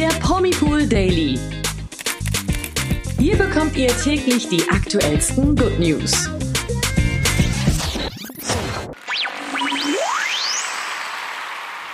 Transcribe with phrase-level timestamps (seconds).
[0.00, 1.38] der Promipool Daily.
[3.18, 6.30] Hier bekommt ihr täglich die aktuellsten Good News.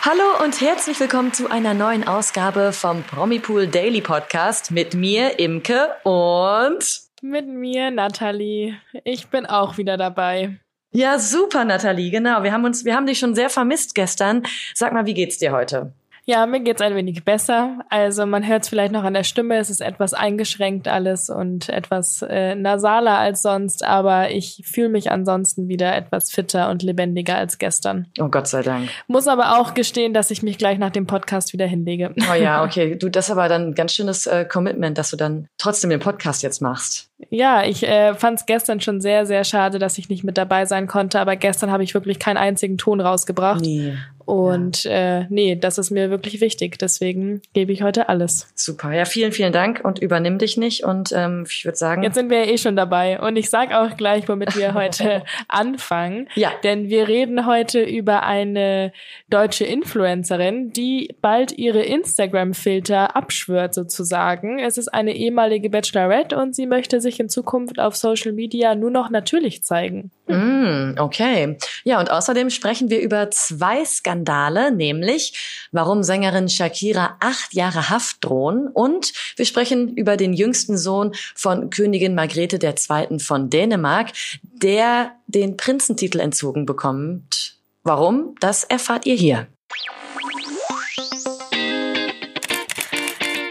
[0.03, 5.89] Hallo und herzlich willkommen zu einer neuen Ausgabe vom Promipool Daily Podcast mit mir, Imke
[6.05, 8.77] und mit mir, Nathalie.
[9.03, 10.61] Ich bin auch wieder dabei.
[10.93, 12.45] Ja, super, Nathalie, genau.
[12.45, 14.45] Wir haben uns, wir haben dich schon sehr vermisst gestern.
[14.75, 15.93] Sag mal, wie geht's dir heute?
[16.29, 17.79] Ja, mir geht's ein wenig besser.
[17.89, 21.69] Also man hört es vielleicht noch an der Stimme, es ist etwas eingeschränkt alles und
[21.69, 27.37] etwas äh, nasaler als sonst, aber ich fühle mich ansonsten wieder etwas fitter und lebendiger
[27.37, 28.09] als gestern.
[28.19, 28.89] Oh Gott sei Dank.
[29.07, 32.13] Muss aber auch gestehen, dass ich mich gleich nach dem Podcast wieder hinlege.
[32.29, 32.97] Oh ja, okay.
[32.97, 36.01] Du, das ist aber dann ein ganz schönes äh, Commitment, dass du dann trotzdem den
[36.01, 37.09] Podcast jetzt machst.
[37.31, 40.67] Ja, ich äh, fand es gestern schon sehr, sehr schade, dass ich nicht mit dabei
[40.67, 43.61] sein konnte, aber gestern habe ich wirklich keinen einzigen Ton rausgebracht.
[43.61, 43.97] Nee.
[44.27, 45.21] Und ja.
[45.21, 46.79] äh, nee, das ist mir wirklich wichtig.
[46.79, 48.49] Deswegen gebe ich heute alles.
[48.57, 48.93] Super.
[48.93, 50.85] Ja, vielen, vielen Dank und übernimm dich nicht.
[50.85, 52.03] Und ähm, ich würde sagen.
[52.03, 53.21] Jetzt sind wir ja eh schon dabei.
[53.21, 56.29] Und ich sage auch gleich, womit wir heute anfangen.
[56.35, 56.51] Ja.
[56.65, 58.93] Denn wir reden heute über eine
[59.31, 64.59] deutsche Influencerin, die bald ihre Instagram-Filter abschwört sozusagen.
[64.59, 68.91] Es ist eine ehemalige Bachelorette und sie möchte sich in Zukunft auf Social Media nur
[68.91, 70.11] noch natürlich zeigen.
[70.29, 71.57] Mm, okay.
[71.85, 78.25] Ja, und außerdem sprechen wir über zwei Skandale, nämlich warum Sängerin Shakira acht Jahre Haft
[78.25, 83.21] drohen und wir sprechen über den jüngsten Sohn von Königin Margrethe II.
[83.21, 84.09] von Dänemark,
[84.43, 87.57] der den Prinzentitel entzogen bekommt.
[87.85, 88.35] Warum?
[88.41, 89.47] Das erfahrt ihr hier.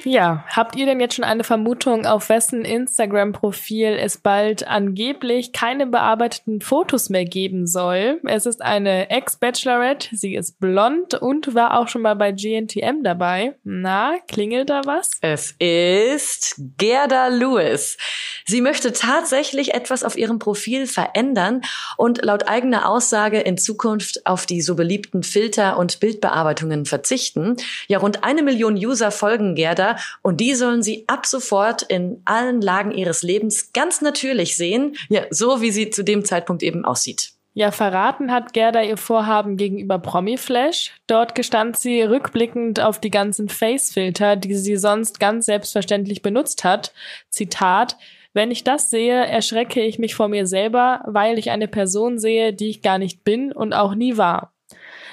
[0.05, 5.87] Ja, habt ihr denn jetzt schon eine Vermutung, auf wessen Instagram-Profil es bald angeblich keine
[5.87, 8.21] bearbeiteten Fotos mehr geben soll?
[8.23, 13.55] Es ist eine Ex-Bachelorette, sie ist blond und war auch schon mal bei GNTM dabei.
[13.63, 15.09] Na, klingelt da was?
[15.21, 17.97] Es ist Gerda Lewis.
[18.45, 21.61] Sie möchte tatsächlich etwas auf ihrem Profil verändern
[21.97, 27.57] und laut eigener Aussage in Zukunft auf die so beliebten Filter und Bildbearbeitungen verzichten.
[27.87, 32.61] Ja, rund eine Million User folgen Gerda und die sollen sie ab sofort in allen
[32.61, 37.31] Lagen ihres Lebens ganz natürlich sehen, ja, so wie sie zu dem Zeitpunkt eben aussieht.
[37.57, 40.91] Ja, verraten hat Gerda ihr Vorhaben gegenüber Promiflash.
[41.07, 46.93] Dort gestand sie rückblickend auf die ganzen Face-Filter, die sie sonst ganz selbstverständlich benutzt hat.
[47.29, 47.95] Zitat,
[48.33, 52.51] wenn ich das sehe, erschrecke ich mich vor mir selber, weil ich eine Person sehe,
[52.51, 54.51] die ich gar nicht bin und auch nie war.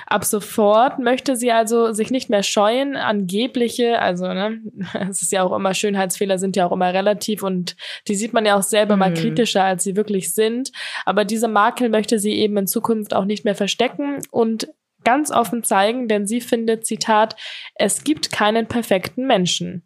[0.07, 4.61] Ab sofort möchte sie also sich nicht mehr scheuen, angebliche, also ne,
[5.11, 7.77] es ist ja auch immer, Schönheitsfehler sind ja auch immer relativ und
[8.09, 9.01] die sieht man ja auch selber mhm.
[9.01, 10.73] mal kritischer, als sie wirklich sind.
[11.05, 14.69] Aber diese Makel möchte sie eben in Zukunft auch nicht mehr verstecken und
[15.05, 17.37] ganz offen zeigen, denn sie findet, Zitat,
[17.75, 19.83] es gibt keinen perfekten Menschen.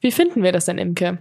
[0.00, 1.18] Wie finden wir das denn, Imke?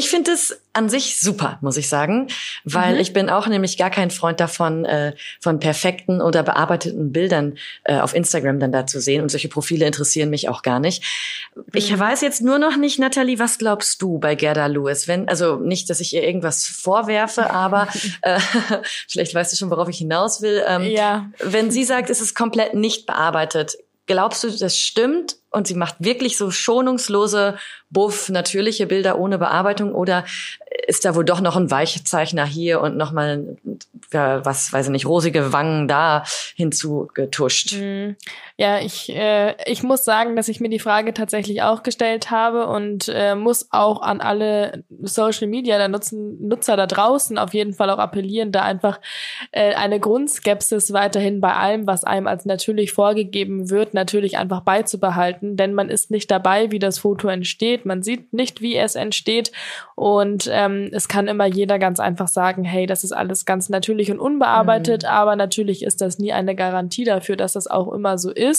[0.00, 2.28] Ich finde es an sich super, muss ich sagen,
[2.64, 3.00] weil mhm.
[3.00, 7.98] ich bin auch nämlich gar kein Freund davon, äh, von perfekten oder bearbeiteten Bildern äh,
[7.98, 11.02] auf Instagram dann da zu sehen und solche Profile interessieren mich auch gar nicht.
[11.54, 11.64] Mhm.
[11.74, 15.06] Ich weiß jetzt nur noch nicht, Natalie, was glaubst du bei Gerda Lewis?
[15.06, 17.86] Wenn, also nicht, dass ich ihr irgendwas vorwerfe, aber
[18.22, 18.40] äh,
[19.06, 20.64] vielleicht weißt du schon, worauf ich hinaus will.
[20.66, 21.30] Ähm, ja.
[21.40, 25.36] Wenn sie sagt, es ist komplett nicht bearbeitet, glaubst du, das stimmt?
[25.52, 27.58] Und sie macht wirklich so schonungslose,
[27.90, 29.94] buff, natürliche Bilder ohne Bearbeitung?
[29.94, 30.24] Oder
[30.86, 33.56] ist da wohl doch noch ein Weichzeichner hier und nochmal,
[34.12, 36.24] ja, was weiß ich nicht, rosige Wangen da
[36.54, 37.74] hinzugetuscht?
[38.60, 42.66] Ja, ich, äh, ich muss sagen, dass ich mir die Frage tatsächlich auch gestellt habe
[42.66, 47.72] und äh, muss auch an alle Social Media der Nutzen, Nutzer da draußen auf jeden
[47.72, 49.00] Fall auch appellieren, da einfach
[49.52, 55.30] äh, eine Grundskepsis weiterhin bei allem, was einem als natürlich vorgegeben wird, natürlich einfach beizubehalten
[55.30, 57.86] halten, denn man ist nicht dabei, wie das Foto entsteht.
[57.86, 59.52] Man sieht nicht, wie es entsteht.
[59.94, 64.10] Und ähm, es kann immer jeder ganz einfach sagen, hey, das ist alles ganz natürlich
[64.10, 65.08] und unbearbeitet, mhm.
[65.08, 68.49] aber natürlich ist das nie eine Garantie dafür, dass das auch immer so ist.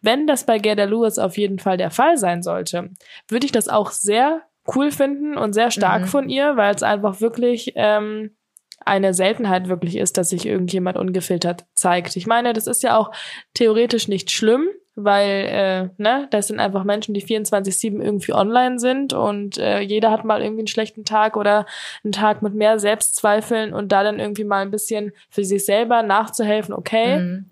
[0.00, 2.90] Wenn das bei Gerda Lewis auf jeden Fall der Fall sein sollte,
[3.28, 4.42] würde ich das auch sehr
[4.74, 6.06] cool finden und sehr stark mhm.
[6.06, 8.30] von ihr, weil es einfach wirklich ähm,
[8.84, 12.16] eine Seltenheit wirklich ist, dass sich irgendjemand ungefiltert zeigt.
[12.16, 13.12] Ich meine, das ist ja auch
[13.54, 19.12] theoretisch nicht schlimm, weil äh, ne, das sind einfach Menschen, die 24/7 irgendwie online sind
[19.12, 21.66] und äh, jeder hat mal irgendwie einen schlechten Tag oder
[22.04, 26.02] einen Tag mit mehr Selbstzweifeln und da dann irgendwie mal ein bisschen für sich selber
[26.02, 27.18] nachzuhelfen, okay.
[27.18, 27.50] Mhm.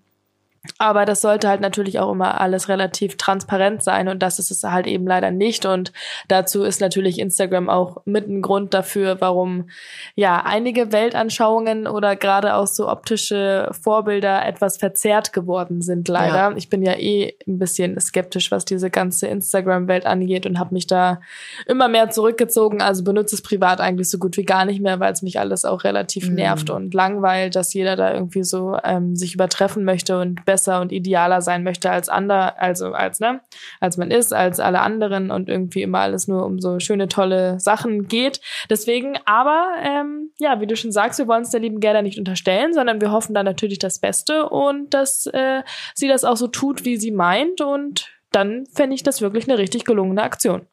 [0.77, 4.63] Aber das sollte halt natürlich auch immer alles relativ transparent sein und das ist es
[4.63, 5.65] halt eben leider nicht.
[5.65, 5.91] Und
[6.29, 9.69] dazu ist natürlich Instagram auch mit ein Grund dafür, warum
[10.15, 16.35] ja einige Weltanschauungen oder gerade auch so optische Vorbilder etwas verzerrt geworden sind, leider.
[16.35, 16.53] Ja.
[16.55, 20.87] Ich bin ja eh ein bisschen skeptisch, was diese ganze Instagram-Welt angeht und habe mich
[20.87, 21.19] da
[21.65, 22.81] immer mehr zurückgezogen.
[22.81, 25.65] Also benutze es privat eigentlich so gut wie gar nicht mehr, weil es mich alles
[25.65, 26.35] auch relativ mhm.
[26.35, 30.91] nervt und langweilt, dass jeder da irgendwie so ähm, sich übertreffen möchte und besser und
[30.91, 33.41] idealer sein möchte als andere, also als, ne,
[33.79, 37.59] als man ist, als alle anderen und irgendwie immer alles nur um so schöne, tolle
[37.59, 38.39] Sachen geht.
[38.69, 42.19] Deswegen, aber ähm, ja, wie du schon sagst, wir wollen es der lieben Gerda nicht
[42.19, 45.63] unterstellen, sondern wir hoffen da natürlich das Beste und dass äh,
[45.95, 49.57] sie das auch so tut, wie sie meint und dann fände ich das wirklich eine
[49.57, 50.67] richtig gelungene Aktion.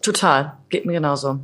[0.00, 1.40] Total, geht mir genauso.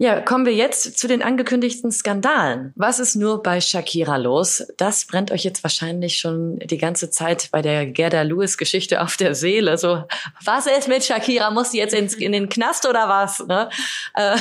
[0.00, 2.72] Ja, kommen wir jetzt zu den angekündigten Skandalen.
[2.76, 4.64] Was ist nur bei Shakira los?
[4.76, 9.16] Das brennt euch jetzt wahrscheinlich schon die ganze Zeit bei der Gerda Lewis Geschichte auf
[9.16, 9.76] der Seele.
[9.76, 10.04] So,
[10.44, 11.50] was ist mit Shakira?
[11.50, 13.44] Muss sie jetzt ins, in den Knast oder was?
[13.48, 13.70] Ne?
[14.14, 14.36] Äh,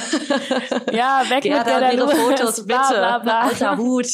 [0.95, 2.17] ja, weg Gerda, mit Gerda ihre Lewis.
[2.19, 2.79] Fotos, bitte.
[2.89, 3.39] Bla, bla, bla.
[3.47, 4.07] Alter Hut.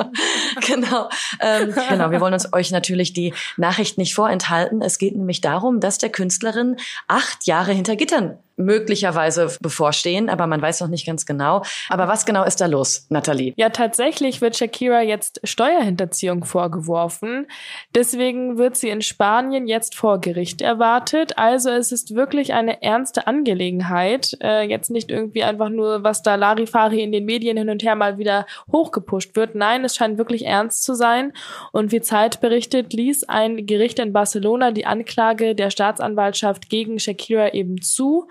[0.66, 1.08] genau.
[1.40, 4.82] Ähm, genau, wir wollen uns euch natürlich die Nachricht nicht vorenthalten.
[4.82, 6.76] Es geht nämlich darum, dass der Künstlerin
[7.06, 11.62] acht Jahre hinter Gittern möglicherweise bevorstehen, aber man weiß noch nicht ganz genau.
[11.88, 13.54] Aber was genau ist da los, Nathalie?
[13.56, 17.46] Ja, tatsächlich wird Shakira jetzt Steuerhinterziehung vorgeworfen.
[17.94, 21.38] Deswegen wird sie in Spanien jetzt vor Gericht erwartet.
[21.38, 24.36] Also es ist wirklich eine ernste Angelegenheit.
[24.42, 27.96] Äh, jetzt nicht irgendwie einfach nur, was da Larifari in den Medien hin und her
[27.96, 29.54] mal wieder hochgepusht wird.
[29.54, 31.32] Nein, es scheint wirklich ernst zu sein.
[31.72, 37.52] Und wie Zeit berichtet, ließ ein Gericht in Barcelona die Anklage der Staatsanwaltschaft gegen Shakira
[37.52, 38.28] eben zu.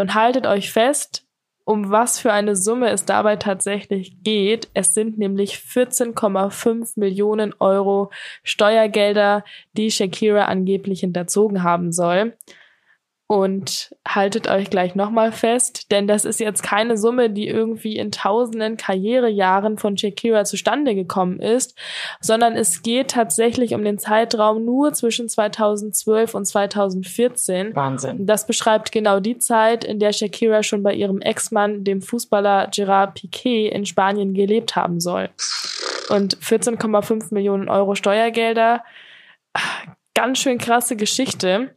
[0.00, 1.26] Und haltet euch fest,
[1.66, 4.70] um was für eine Summe es dabei tatsächlich geht.
[4.72, 8.10] Es sind nämlich 14,5 Millionen Euro
[8.42, 9.44] Steuergelder,
[9.74, 12.34] die Shakira angeblich hinterzogen haben soll.
[13.32, 18.10] Und haltet euch gleich nochmal fest, denn das ist jetzt keine Summe, die irgendwie in
[18.10, 21.78] tausenden Karrierejahren von Shakira zustande gekommen ist,
[22.20, 27.76] sondern es geht tatsächlich um den Zeitraum nur zwischen 2012 und 2014.
[27.76, 28.26] Wahnsinn.
[28.26, 33.14] Das beschreibt genau die Zeit, in der Shakira schon bei ihrem Ex-Mann, dem Fußballer Gerard
[33.14, 35.30] Piquet, in Spanien gelebt haben soll.
[36.08, 38.82] Und 14,5 Millionen Euro Steuergelder,
[40.14, 41.76] ganz schön krasse Geschichte.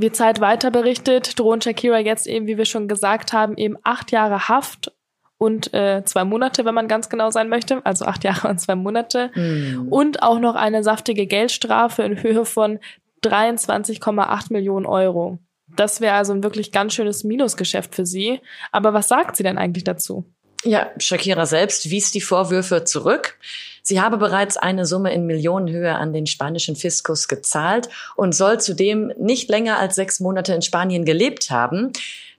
[0.00, 4.12] Wie Zeit weiter berichtet, drohen Shakira jetzt eben, wie wir schon gesagt haben, eben acht
[4.12, 4.92] Jahre Haft
[5.38, 8.74] und äh, zwei Monate, wenn man ganz genau sein möchte, also acht Jahre und zwei
[8.74, 9.30] Monate.
[9.34, 9.88] Mm.
[9.92, 12.78] Und auch noch eine saftige Geldstrafe in Höhe von
[13.22, 15.38] 23,8 Millionen Euro.
[15.74, 18.40] Das wäre also ein wirklich ganz schönes Minusgeschäft für sie.
[18.72, 20.24] Aber was sagt sie denn eigentlich dazu?
[20.66, 23.38] Ja, Shakira selbst wies die Vorwürfe zurück.
[23.82, 29.12] Sie habe bereits eine Summe in Millionenhöhe an den spanischen Fiskus gezahlt und soll zudem
[29.16, 31.92] nicht länger als sechs Monate in Spanien gelebt haben.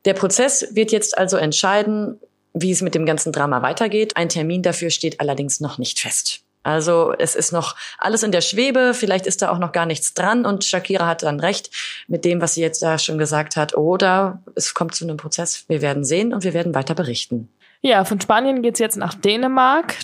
[0.04, 2.20] Der Prozess wird jetzt also entscheiden,
[2.54, 4.18] wie es mit dem ganzen Drama weitergeht.
[4.18, 6.42] Ein Termin dafür steht allerdings noch nicht fest.
[6.64, 10.14] Also es ist noch alles in der Schwebe, vielleicht ist da auch noch gar nichts
[10.14, 11.70] dran und Shakira hat dann recht
[12.10, 13.78] mit dem, was sie jetzt da schon gesagt hat.
[13.78, 15.64] Oder es kommt zu einem Prozess.
[15.70, 17.48] Wir werden sehen und wir werden weiter berichten.
[17.88, 19.96] Ja, von Spanien geht's jetzt nach Dänemark.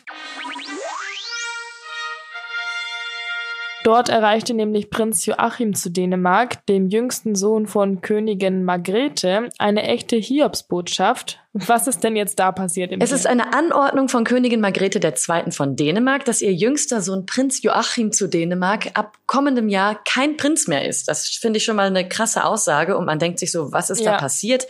[3.83, 10.15] Dort erreichte nämlich Prinz Joachim zu Dänemark, dem jüngsten Sohn von Königin Margrethe, eine echte
[10.15, 12.91] Hiobsbotschaft, was ist denn jetzt da passiert?
[12.99, 15.51] es ist eine Anordnung von Königin Margrethe II.
[15.51, 20.67] von Dänemark, dass ihr jüngster Sohn Prinz Joachim zu Dänemark ab kommendem Jahr kein Prinz
[20.67, 21.07] mehr ist.
[21.07, 24.01] Das finde ich schon mal eine krasse Aussage und man denkt sich so, was ist
[24.01, 24.13] ja.
[24.13, 24.65] da passiert?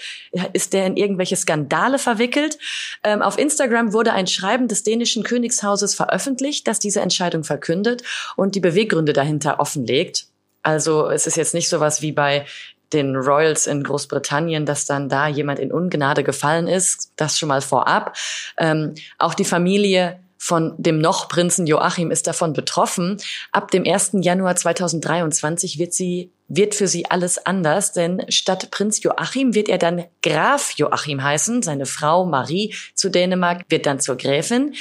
[0.52, 2.58] Ist der in irgendwelche Skandale verwickelt?
[3.06, 8.04] Ähm, auf Instagram wurde ein Schreiben des dänischen Königshauses veröffentlicht, das diese Entscheidung verkündet
[8.36, 10.26] und die Beweggründe dahinter offenlegt.
[10.64, 12.46] Also es ist jetzt nicht sowas wie bei
[12.94, 17.12] den Royals in Großbritannien, dass dann da jemand in Ungnade gefallen ist.
[17.16, 18.16] Das schon mal vorab.
[18.58, 23.18] Ähm, auch die Familie von dem noch Prinzen Joachim ist davon betroffen.
[23.54, 24.12] Ab dem 1.
[24.22, 29.78] Januar 2023 wird sie wird für sie alles anders, denn statt Prinz Joachim wird er
[29.78, 31.62] dann Graf Joachim heißen.
[31.62, 34.76] Seine Frau Marie zu Dänemark wird dann zur Gräfin.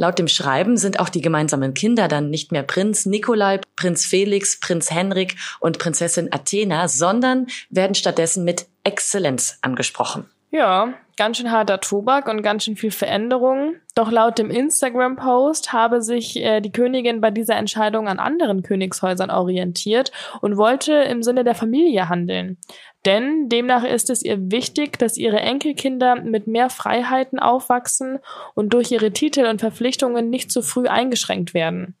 [0.00, 4.58] Laut dem Schreiben sind auch die gemeinsamen Kinder dann nicht mehr Prinz Nikolai, Prinz Felix,
[4.58, 10.24] Prinz Henrik und Prinzessin Athena, sondern werden stattdessen mit Exzellenz angesprochen.
[10.52, 13.76] Ja, ganz schön harter Tobak und ganz schön viel Veränderung.
[13.94, 19.30] Doch laut dem Instagram-Post habe sich äh, die Königin bei dieser Entscheidung an anderen Königshäusern
[19.30, 22.58] orientiert und wollte im Sinne der Familie handeln.
[23.06, 28.18] Denn demnach ist es ihr wichtig, dass ihre Enkelkinder mit mehr Freiheiten aufwachsen
[28.54, 31.96] und durch ihre Titel und Verpflichtungen nicht zu früh eingeschränkt werden.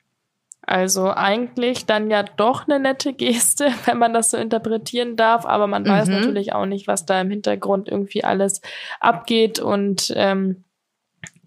[0.62, 5.66] Also eigentlich dann ja doch eine nette Geste, wenn man das so interpretieren darf, aber
[5.66, 5.88] man mhm.
[5.88, 8.60] weiß natürlich auch nicht, was da im Hintergrund irgendwie alles
[9.00, 10.64] abgeht und ähm,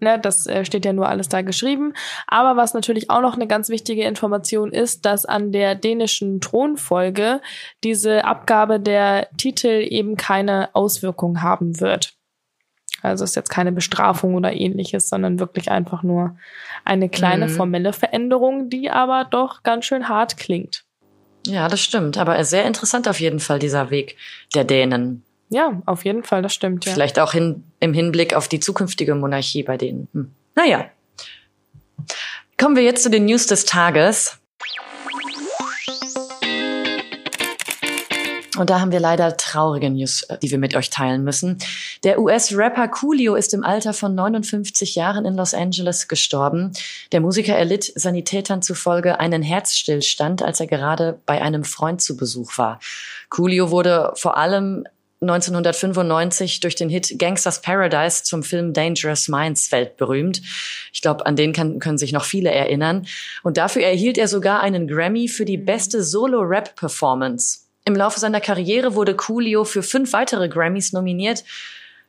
[0.00, 1.94] Ne, das äh, steht ja nur alles da geschrieben.
[2.26, 7.40] Aber was natürlich auch noch eine ganz wichtige Information ist, dass an der dänischen Thronfolge
[7.82, 12.14] diese Abgabe der Titel eben keine Auswirkung haben wird.
[13.04, 16.36] Also ist jetzt keine Bestrafung oder ähnliches, sondern wirklich einfach nur
[16.84, 17.50] eine kleine mhm.
[17.50, 20.84] formelle Veränderung, die aber doch ganz schön hart klingt.
[21.46, 22.16] Ja, das stimmt.
[22.16, 24.16] Aber sehr interessant auf jeden Fall dieser Weg
[24.54, 25.22] der Dänen.
[25.50, 26.86] Ja, auf jeden Fall, das stimmt.
[26.86, 26.92] Ja.
[26.92, 30.08] Vielleicht auch hin, im Hinblick auf die zukünftige Monarchie bei denen.
[30.14, 30.30] Hm.
[30.54, 30.86] Naja.
[32.58, 34.38] Kommen wir jetzt zu den News des Tages.
[38.56, 41.58] Und da haben wir leider traurige News, äh, die wir mit euch teilen müssen.
[42.04, 46.72] Der US-Rapper Coolio ist im Alter von 59 Jahren in Los Angeles gestorben.
[47.12, 52.58] Der Musiker erlitt Sanitätern zufolge einen Herzstillstand, als er gerade bei einem Freund zu Besuch
[52.58, 52.78] war.
[53.28, 54.84] Coolio wurde vor allem
[55.20, 60.42] 1995 durch den Hit Gangsters Paradise zum Film Dangerous Minds weltberühmt.
[60.92, 63.06] Ich glaube, an den kann, können sich noch viele erinnern.
[63.42, 67.63] Und dafür erhielt er sogar einen Grammy für die beste Solo-Rap-Performance.
[67.86, 71.44] Im Laufe seiner Karriere wurde Coolio für fünf weitere Grammys nominiert.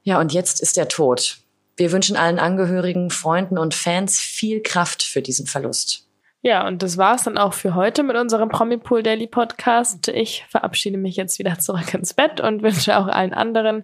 [0.03, 1.39] Ja, und jetzt ist er tot.
[1.75, 6.07] Wir wünschen allen Angehörigen, Freunden und Fans viel Kraft für diesen Verlust.
[6.41, 10.07] Ja, und das war's dann auch für heute mit unserem Promipool Daily Podcast.
[10.09, 13.83] Ich verabschiede mich jetzt wieder zurück ins Bett und wünsche auch allen anderen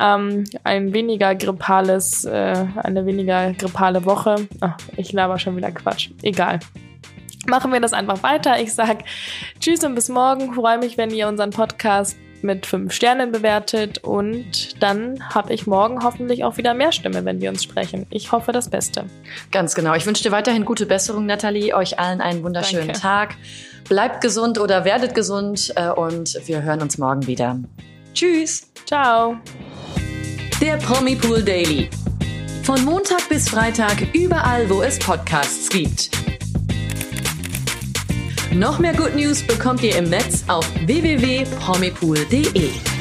[0.00, 4.48] ähm, ein weniger grippales, äh, eine weniger grippale Woche.
[4.60, 6.10] Ach, ich laber schon wieder Quatsch.
[6.22, 6.60] Egal
[7.48, 8.60] machen wir das einfach weiter.
[8.60, 8.98] Ich sag
[9.60, 10.54] Tschüss und bis morgen.
[10.54, 16.02] Freue mich, wenn ihr unseren Podcast mit fünf Sternen bewertet und dann habe ich morgen
[16.04, 18.06] hoffentlich auch wieder mehr Stimme, wenn wir uns sprechen.
[18.10, 19.04] Ich hoffe das Beste.
[19.50, 19.94] Ganz genau.
[19.94, 21.74] Ich wünsche dir weiterhin gute Besserung, Nathalie.
[21.74, 23.00] Euch allen einen wunderschönen Danke.
[23.00, 23.34] Tag.
[23.88, 27.58] Bleibt gesund oder werdet gesund äh, und wir hören uns morgen wieder.
[28.14, 28.68] Tschüss.
[28.86, 29.36] Ciao.
[30.60, 31.90] Der Promi Pool Daily.
[32.62, 36.10] Von Montag bis Freitag überall, wo es Podcasts gibt.
[38.54, 42.95] Noch mehr Good News bekommt ihr im Netz auf www.promipool.de.